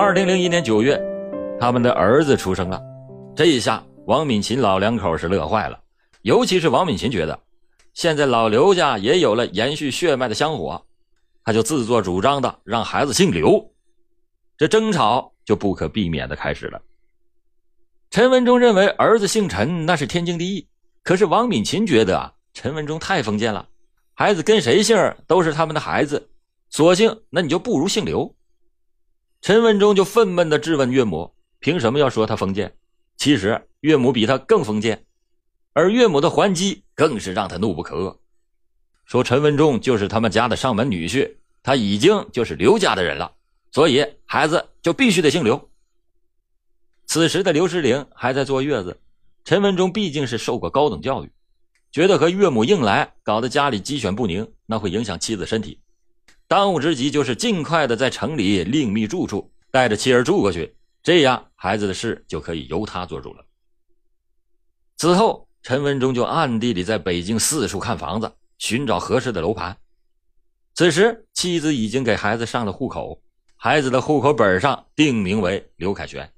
[0.00, 0.96] 二零零一年九月，
[1.58, 2.80] 他们的儿子出生了。
[3.34, 5.76] 这一下，王敏琴老两口是乐坏了，
[6.22, 7.36] 尤其是王敏琴觉得，
[7.94, 10.80] 现在老刘家也有了延续血脉的香火，
[11.42, 13.60] 他就自作主张的让孩子姓刘，
[14.56, 16.80] 这争吵就不可避免的开始了。
[18.10, 20.68] 陈文忠认为儿子姓陈那是天经地义，
[21.02, 23.66] 可是王敏琴觉得啊，陈文忠太封建了，
[24.14, 24.96] 孩子跟谁姓
[25.26, 26.30] 都是他们的孩子，
[26.70, 28.32] 索性那你就不如姓刘。
[29.40, 32.74] 陈文忠就愤懑地质问岳母：“凭什么要说他封建？”
[33.16, 35.04] 其实岳母比他更封建，
[35.72, 38.16] 而岳母的还击更是让他怒不可遏，
[39.04, 43.32] 说陈文忠就是他们家的上门女婿，他已经就是刘家的人了，
[43.72, 45.68] 所以孩子就必须得姓刘。
[47.06, 49.00] 此时的刘诗玲还在坐月子，
[49.44, 51.32] 陈文忠毕竟是受过高等教育，
[51.90, 55.80] 觉得和岳母硬来，搞得家里鸡犬不宁，那会影响妻子身体。
[56.48, 63.44] 当务之急就是尽快的在城里另觅住处，带着妻儿住过去，这样孩子的事就可以由他做主了。
[64.96, 69.76] 此后，陈文忠就暗地里在北京四处看房子，寻找合适的楼盘。
[70.74, 73.20] 此时，妻子已经给孩子上了户口，
[73.54, 76.32] 孩子的户口本上定名为刘凯旋。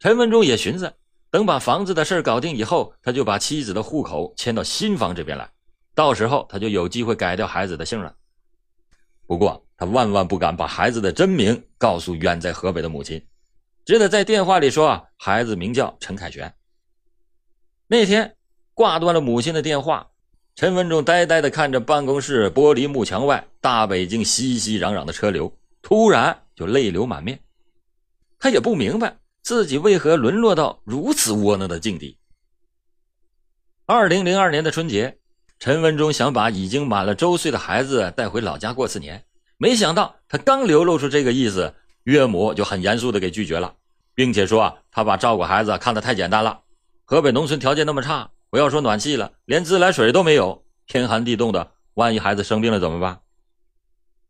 [0.00, 0.92] 陈文忠也寻思，
[1.30, 5.48] 等把房子的事搞定以后，他就把妻子的户口迁到新房这边来，
[5.94, 8.12] 到时候他就有机会改掉孩子的姓了。
[9.26, 13.26] 不过，他万万不敢把孩子的真名告诉远在河北的母亲，
[13.84, 16.54] 只得在电话里说：“孩子名叫陈凯旋。”
[17.88, 18.36] 那天
[18.74, 20.10] 挂断了母亲的电话，
[20.54, 25.50] 陈文忠呆呆地看着办公室玻璃幕墙外大北京熙熙攘攘的车流，
[25.80, 27.40] 突然就泪流满面。
[28.38, 32.18] 他也不明白自己为何沦落到如此窝囊的境地。
[33.86, 35.18] 二零零二年的春节。
[35.58, 39.24] 陈文忠想把已经满了周岁的孩子带回老家过次年，
[39.56, 43.74] 没想到他刚流露出这个意思，岳母就很严肃地给拒绝了，
[44.14, 46.60] 并且说啊他把照顾孩子看得太简单了。
[47.04, 53.20] 河北农村条件那么差，不要说暖气了，连自来水都没有，天寒地冻的，万一孩子生病了怎么办？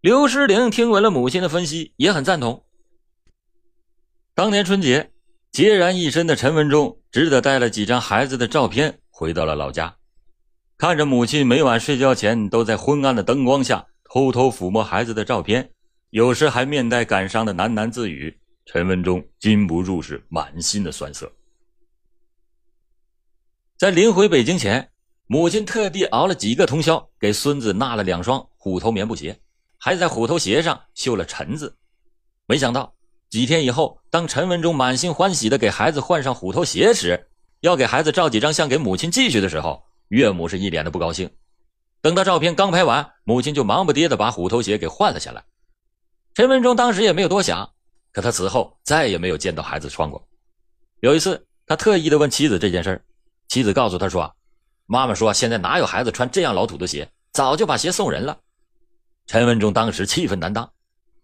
[0.00, 2.64] 刘诗玲听闻了母亲的分析，也很赞同。
[4.34, 5.10] 当年春节，
[5.52, 9.96] 孑然一身的陈文忠只得带了几张孩子的照片回到了老家。
[10.78, 15.70] 看着母亲每晚睡觉前都在昏暗的灯光下偷偷抚摸孩子的照片，
[16.10, 21.32] 有时还面带感伤的喃喃自语，陈文忠禁不住是满心的酸涩。
[23.78, 24.90] 在临回北京前，
[25.26, 29.40] 母亲特地熬了几个通宵，给孙子纳了两双虎头棉布鞋，
[29.78, 31.74] 还在虎头鞋上绣了“陈”字。
[32.46, 32.94] 没想到
[33.30, 39.82] 几天以后，当陈文忠满心欢喜地给孩子换上虎头鞋时，要给孩子照几张相给母亲寄去的时候。
[40.08, 41.30] 岳母是一脸的不高兴，
[42.00, 45.44] 等到照片刚拍完，母亲就忙不迭的把虎头鞋给换了下来。
[46.34, 47.72] 陈文忠当时也没有多想，
[48.12, 50.28] 可他此后再也没有见到孩子穿过。
[51.00, 53.04] 有一次，他特意的问妻子这件事儿，
[53.48, 54.34] 妻子告诉他说
[54.86, 58.38] ：“妈妈说现在哪有孩子穿这样老土的鞋，早就把鞋送人了。”
[59.26, 60.72] 陈文忠当时气愤难当，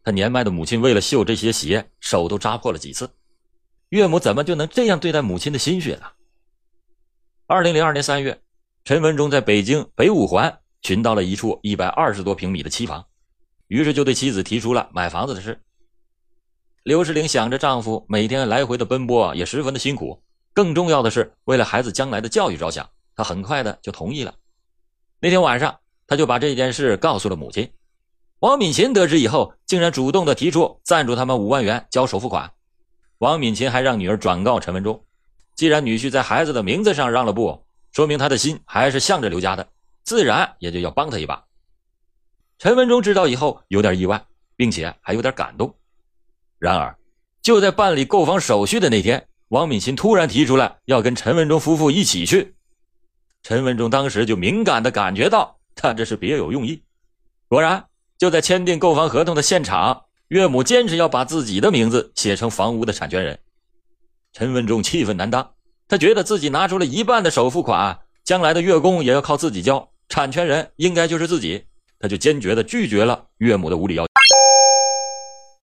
[0.03, 3.09] 他年迈的母亲为了绣这些鞋，手都扎破了几次。
[3.91, 6.07] 岳母怎么就能这样对待母亲的心血呢？
[7.47, 8.42] 二零零二年三月。
[8.85, 13.05] 陈文忠在北京北五环寻到了一处一百二十多平米的期房，
[13.69, 15.61] 于是就对妻子提出了买房子的事。
[16.83, 20.21] 刘诗玲想着丈夫每天来回的奔波也十分的辛苦，
[20.53, 24.35] 更重要的是为了孩子将来的教育着想，她很快的就同意了。
[25.21, 25.79] 那天晚上，
[26.09, 27.71] 她就把这件事告诉了母亲。
[28.41, 32.51] 王敏琴得知以后，竟然主动的提出赞助他们五万元交首付款。
[33.19, 35.05] 王敏琴还让女儿转告陈文忠，
[35.55, 37.65] 既然女婿在孩子的名字上让了步。
[37.93, 39.69] 说明他的心还是向着刘家的，
[40.03, 41.45] 自然也就要帮他一把。
[42.59, 44.25] 陈文忠知道以后有点意外，
[44.57, 45.75] 并且还有点感动。
[46.59, 46.97] 然而，
[47.43, 52.55] 就在办理购房手续的那天，王敏琴突然提出来要跟陈文忠夫妇一起去。
[53.43, 56.83] 陈文忠当时就敏感地感觉到他这是别有用意。
[57.49, 57.85] 果然，
[58.17, 63.39] 就在签订购房合同的现场，岳母坚持要把自己的名字写成房屋的产权人。
[64.33, 65.53] 陈文忠气愤难当。
[65.93, 71.65] 他觉得自己拿出了一半的首付款，将来的月供也要靠自己交，产权人应该就是自己，
[72.01, 74.09] 他就坚决的拒绝了岳母的无理要求。